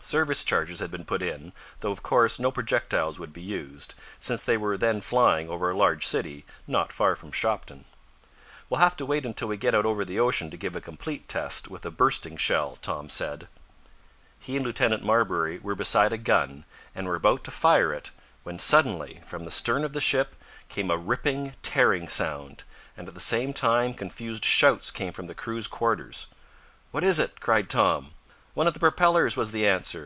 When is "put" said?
1.04-1.22